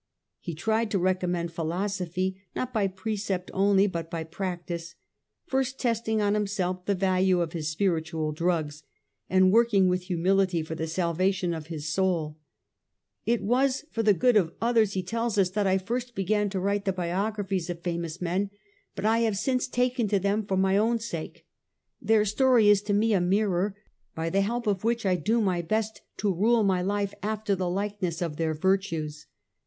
He 0.39 0.55
tried 0.55 0.89
to 0.89 0.97
recommend 0.97 1.51
philosophy 1.53 2.41
not 2.55 2.73
by 2.73 2.87
pre 2.87 3.15
cept 3.15 3.51
only 3.53 3.85
but 3.85 4.09
by 4.09 4.23
practice, 4.23 4.95
first 5.45 5.77
testing 5.79 6.19
on 6.19 6.33
himself 6.33 6.85
the 6.87 6.95
value 6.95 7.39
of 7.39 7.53
his 7.53 7.69
spiritual 7.69 8.31
drugs, 8.31 8.81
and 9.29 9.51
working 9.51 9.89
with 9.89 10.05
humility 10.05 10.63
for 10.63 10.73
the 10.73 10.87
salvation 10.87 11.53
of 11.53 11.67
his 11.67 11.87
soul.' 11.93 12.39
It 13.27 13.43
was 13.43 13.85
for 13.91 14.01
the 14.01 14.15
good 14.15 14.35
of 14.37 14.51
others' 14.59 14.95
N 14.97 15.03
2 15.03 15.05
CH. 15.05 15.05
VIII. 15.11 15.17
1 15.19 15.21
8 15.21 15.21
o 15.21 15.21
The 15.21 15.21
Age 15.21 15.21
of 15.21 15.21
the 15.21 15.21
A 15.21 15.21
ntonines, 15.21 15.29
he 15.29 15.37
tells 15.37 15.37
us, 15.37 15.49
'that 15.51 15.67
I 15.67 15.77
first 15.85 16.15
began 16.15 16.49
to 16.49 16.59
write 16.59 16.85
the 16.85 16.93
biographies 16.93 17.69
of 17.69 17.81
famous 17.83 18.19
men, 18.23 18.49
but 18.95 19.05
I 19.05 19.19
have 19.19 19.37
since 19.37 19.67
taken 19.67 20.07
to 20.07 20.17
them 20.19 20.47
for 20.47 20.57
my 20.57 20.77
own 20.77 20.97
sake. 20.97 21.45
Their 22.01 22.25
story 22.25 22.69
is 22.69 22.81
to 22.81 22.93
me 22.93 23.13
a 23.13 23.21
mirror, 23.21 23.75
by 24.15 24.31
the 24.31 24.41
help 24.41 24.65
of 24.65 24.83
which 24.83 25.05
I 25.05 25.15
do 25.15 25.39
my 25.39 25.61
best 25.61 26.01
to 26.17 26.33
rule 26.33 26.63
my 26.63 26.81
life 26.81 27.13
after 27.21 27.55
the 27.55 27.69
likeness 27.69 28.23
of 28.23 28.37
their 28.37 28.55
virtues. 28.55 29.27